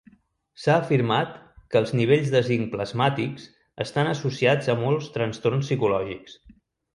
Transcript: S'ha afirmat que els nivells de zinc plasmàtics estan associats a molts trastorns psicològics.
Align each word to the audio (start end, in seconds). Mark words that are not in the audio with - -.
S'ha 0.61 0.75
afirmat 0.83 1.35
que 1.75 1.79
els 1.81 1.91
nivells 1.99 2.31
de 2.35 2.41
zinc 2.47 2.71
plasmàtics 2.71 3.45
estan 3.85 4.11
associats 4.15 4.73
a 4.75 4.77
molts 4.85 5.13
trastorns 5.19 5.69
psicològics. 5.69 6.41